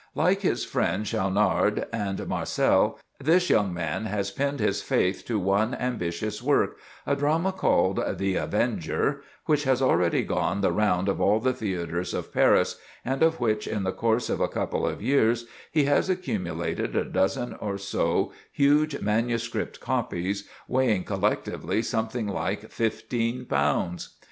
[0.15, 5.75] Like his friends Schaunard and Marcel, this young man has pinned his faith to one
[5.75, 11.21] ambitious work, a drama called the "The Avenger," which has already gone the round of
[11.21, 15.03] all the theatres of Paris, and of which in the course of a couple of
[15.03, 22.71] years, he has accumulated a dozen or so huge manuscript copies, weighing collectively something like
[22.71, 24.15] fifteen pounds.